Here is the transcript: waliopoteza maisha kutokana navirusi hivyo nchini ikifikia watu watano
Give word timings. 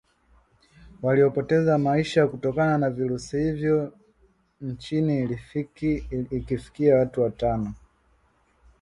waliopoteza 1.01 1.77
maisha 1.77 2.27
kutokana 2.27 2.77
navirusi 2.77 3.37
hivyo 3.37 3.93
nchini 4.61 5.37
ikifikia 6.31 6.95
watu 6.95 7.21
watano 7.21 7.73